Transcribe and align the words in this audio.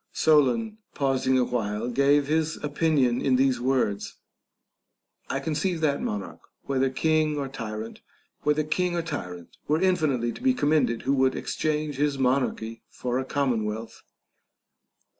Solon, 0.13 0.79
pausing 0.95 1.37
awhile, 1.37 1.87
gave 1.87 2.25
his 2.25 2.55
opinion 2.63 3.21
in 3.21 3.35
these 3.35 3.61
words. 3.61 4.15
I 5.29 5.39
conceive 5.39 5.79
that 5.81 6.01
monarch, 6.01 6.39
whether 6.63 6.89
king 6.89 7.37
or 7.37 7.47
tyrant, 7.47 8.01
were 8.43 8.55
in 8.55 8.63
finitely 8.63 10.33
to 10.33 10.41
be 10.41 10.55
commended, 10.55 11.03
who 11.03 11.13
would 11.13 11.35
exchange 11.35 11.97
his 11.97 12.17
monarchy 12.17 12.81
for 12.89 13.19
a 13.19 13.25
commonwealth. 13.25 14.01